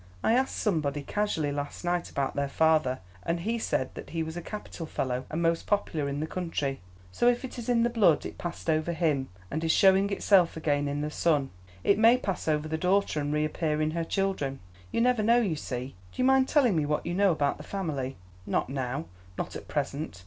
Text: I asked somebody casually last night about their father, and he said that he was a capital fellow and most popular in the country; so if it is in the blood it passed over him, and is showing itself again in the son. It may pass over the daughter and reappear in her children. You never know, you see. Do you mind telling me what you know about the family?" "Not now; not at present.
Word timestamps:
I 0.23 0.33
asked 0.33 0.55
somebody 0.57 1.03
casually 1.03 1.51
last 1.51 1.85
night 1.85 2.09
about 2.09 2.35
their 2.35 2.47
father, 2.49 3.01
and 3.21 3.41
he 3.41 3.59
said 3.59 3.93
that 3.93 4.09
he 4.09 4.23
was 4.23 4.35
a 4.35 4.41
capital 4.41 4.87
fellow 4.87 5.27
and 5.29 5.43
most 5.43 5.67
popular 5.67 6.09
in 6.09 6.19
the 6.21 6.25
country; 6.25 6.81
so 7.11 7.27
if 7.27 7.45
it 7.45 7.59
is 7.59 7.69
in 7.69 7.83
the 7.83 7.89
blood 7.91 8.25
it 8.25 8.39
passed 8.39 8.67
over 8.67 8.93
him, 8.93 9.29
and 9.51 9.63
is 9.63 9.71
showing 9.71 10.09
itself 10.09 10.57
again 10.57 10.87
in 10.87 11.01
the 11.01 11.11
son. 11.11 11.51
It 11.83 11.99
may 11.99 12.17
pass 12.17 12.47
over 12.47 12.67
the 12.67 12.79
daughter 12.79 13.19
and 13.19 13.31
reappear 13.31 13.79
in 13.79 13.91
her 13.91 14.03
children. 14.03 14.59
You 14.91 15.01
never 15.01 15.21
know, 15.21 15.39
you 15.39 15.55
see. 15.55 15.89
Do 16.11 16.19
you 16.23 16.23
mind 16.23 16.47
telling 16.47 16.75
me 16.75 16.87
what 16.87 17.05
you 17.05 17.13
know 17.13 17.31
about 17.31 17.57
the 17.57 17.63
family?" 17.63 18.17
"Not 18.47 18.69
now; 18.71 19.05
not 19.37 19.55
at 19.55 19.67
present. 19.67 20.19